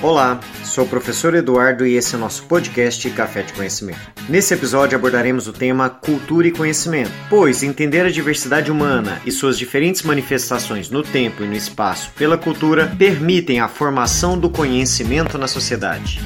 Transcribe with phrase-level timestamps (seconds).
[0.00, 3.98] Olá, sou o professor Eduardo e esse é o nosso podcast Café de Conhecimento.
[4.28, 9.58] Nesse episódio abordaremos o tema cultura e conhecimento, pois entender a diversidade humana e suas
[9.58, 15.48] diferentes manifestações no tempo e no espaço pela cultura permitem a formação do conhecimento na
[15.48, 16.20] sociedade.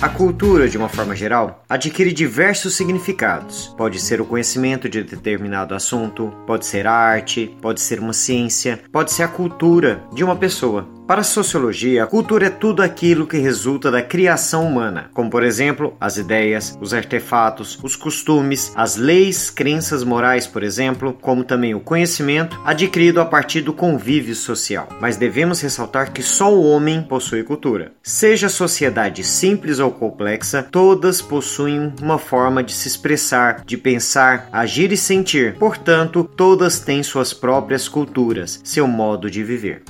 [0.00, 3.74] A cultura, de uma forma geral, adquire diversos significados.
[3.76, 8.80] Pode ser o conhecimento de determinado assunto, pode ser a arte, pode ser uma ciência,
[8.90, 10.95] pode ser a cultura de uma pessoa.
[11.06, 15.44] Para a sociologia, a cultura é tudo aquilo que resulta da criação humana, como por
[15.44, 21.76] exemplo, as ideias, os artefatos, os costumes, as leis, crenças morais, por exemplo, como também
[21.76, 24.88] o conhecimento adquirido a partir do convívio social.
[25.00, 27.92] Mas devemos ressaltar que só o homem possui cultura.
[28.02, 34.48] Seja a sociedade simples ou complexa, todas possuem uma forma de se expressar, de pensar,
[34.52, 35.54] agir e sentir.
[35.54, 39.84] Portanto, todas têm suas próprias culturas, seu modo de viver.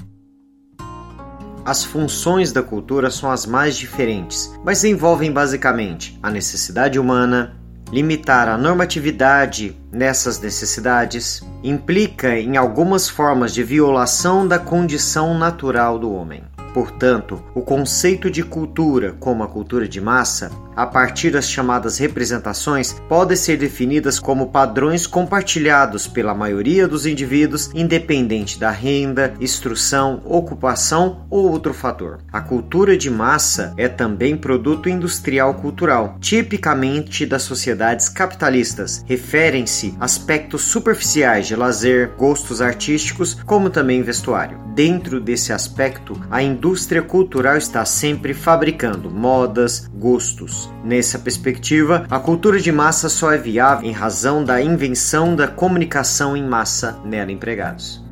[1.66, 7.56] As funções da cultura são as mais diferentes, mas envolvem basicamente a necessidade humana,
[7.90, 16.12] limitar a normatividade nessas necessidades, implica em algumas formas de violação da condição natural do
[16.12, 16.45] homem.
[16.77, 22.93] Portanto, o conceito de cultura, como a cultura de massa, a partir das chamadas representações,
[23.09, 31.27] podem ser definidas como padrões compartilhados pela maioria dos indivíduos, independente da renda, instrução, ocupação
[31.30, 32.19] ou outro fator.
[32.30, 39.02] A cultura de massa é também produto industrial cultural, tipicamente das sociedades capitalistas.
[39.07, 44.60] Referem-se aspectos superficiais de lazer, gostos artísticos, como também vestuário.
[44.74, 46.65] Dentro desse aspecto, a indústria
[47.06, 50.68] cultural está sempre fabricando modas, gostos.
[50.84, 56.36] Nessa perspectiva, a cultura de massa só é viável em razão da invenção da comunicação
[56.36, 58.04] em massa nela empregados.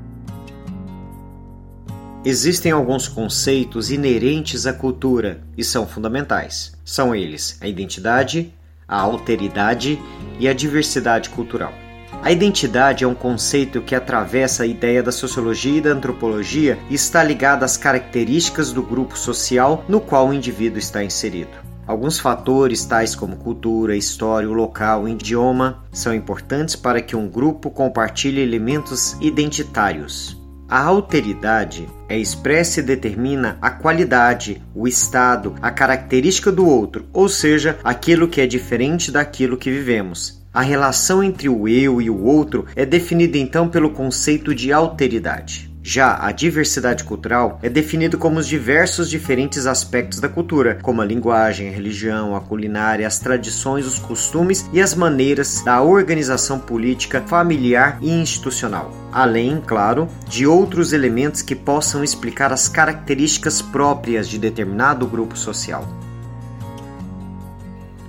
[2.25, 6.73] Existem alguns conceitos inerentes à cultura e são fundamentais.
[6.85, 8.55] São eles a identidade,
[8.89, 10.01] a alteridade
[10.39, 11.84] e a diversidade cultural.
[12.25, 16.95] A identidade é um conceito que atravessa a ideia da sociologia e da antropologia e
[16.95, 21.51] está ligado às características do grupo social no qual o indivíduo está inserido.
[21.87, 27.29] Alguns fatores, tais como cultura, história, o local, o idioma, são importantes para que um
[27.29, 30.35] grupo compartilhe elementos identitários.
[30.67, 37.29] A alteridade é expressa e determina a qualidade, o estado, a característica do outro, ou
[37.29, 40.43] seja, aquilo que é diferente daquilo que vivemos.
[40.55, 45.69] A relação entre o eu e o outro é definida então pelo conceito de alteridade.
[45.83, 51.05] Já a diversidade cultural é definida como os diversos diferentes aspectos da cultura, como a
[51.05, 57.21] linguagem, a religião, a culinária, as tradições, os costumes e as maneiras da organização política,
[57.27, 58.93] familiar e institucional.
[59.13, 66.04] Além, claro, de outros elementos que possam explicar as características próprias de determinado grupo social.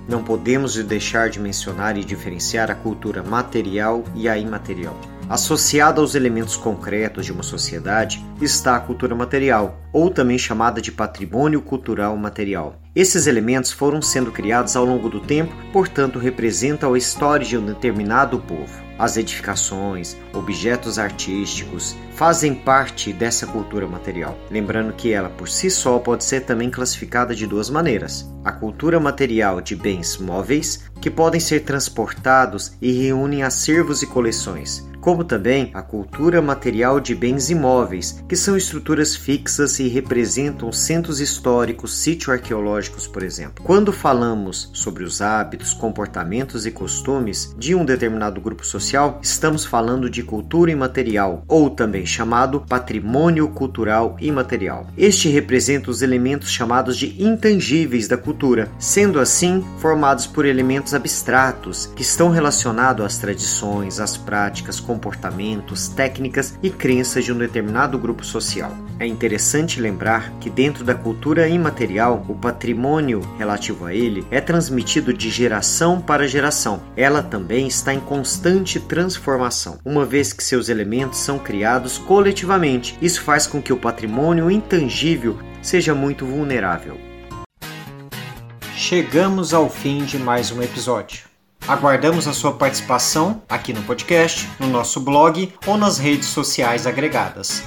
[0.08, 4.96] Não podemos deixar de mencionar e diferenciar a cultura material e a imaterial.
[5.28, 10.92] Associada aos elementos concretos de uma sociedade está a cultura material, ou também chamada de
[10.92, 12.80] patrimônio cultural material.
[12.94, 17.66] Esses elementos foram sendo criados ao longo do tempo, portanto, representam a história de um
[17.66, 18.85] determinado povo.
[18.98, 24.38] As edificações, objetos artísticos fazem parte dessa cultura material.
[24.50, 28.98] Lembrando que ela por si só pode ser também classificada de duas maneiras: a cultura
[28.98, 35.70] material de bens móveis, que podem ser transportados e reúnem acervos e coleções, como também
[35.72, 42.30] a cultura material de bens imóveis, que são estruturas fixas e representam centros históricos, sítios
[42.30, 43.64] arqueológicos, por exemplo.
[43.64, 48.85] Quando falamos sobre os hábitos, comportamentos e costumes de um determinado grupo social,
[49.22, 54.86] estamos falando de cultura imaterial, ou também chamado patrimônio cultural imaterial.
[54.96, 61.86] Este representa os elementos chamados de intangíveis da cultura, sendo assim formados por elementos abstratos
[61.96, 68.24] que estão relacionados às tradições, às práticas, comportamentos, técnicas e crenças de um determinado grupo
[68.24, 68.72] social.
[68.98, 75.12] É interessante lembrar que dentro da cultura imaterial, o patrimônio relativo a ele é transmitido
[75.12, 76.80] de geração para geração.
[76.96, 82.96] Ela também está em constante transformação, uma vez que seus elementos são criados coletivamente.
[83.00, 86.98] Isso faz com que o patrimônio intangível seja muito vulnerável.
[88.74, 91.24] Chegamos ao fim de mais um episódio.
[91.66, 97.64] Aguardamos a sua participação aqui no podcast, no nosso blog ou nas redes sociais agregadas.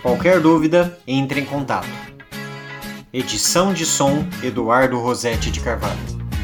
[0.00, 1.88] Qualquer dúvida, entre em contato.
[3.12, 6.15] Edição de som Eduardo Rosetti de Carvalho.